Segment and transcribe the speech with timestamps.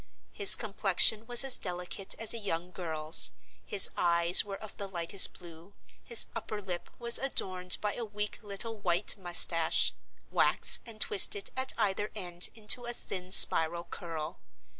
[0.31, 5.37] His complexion was as delicate as a young girl's, his eyes were of the lightest
[5.37, 9.93] blue, his upper lip was adorned by a weak little white mustache,
[10.31, 14.39] waxed and twisted at either end into a thin spiral curl.